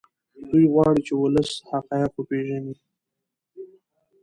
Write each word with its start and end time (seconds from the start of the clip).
دی 0.49 0.61
غواړي 0.73 1.01
چې 1.07 1.13
ولس 1.15 1.49
حقایق 1.69 2.11
وپیژني. 2.15 2.75